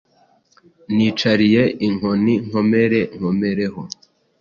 Nicariye 0.95 1.63
inkoni 1.87 2.33
nkomere 2.45 2.99
nkomere 3.17 3.65
ho. 3.73 3.83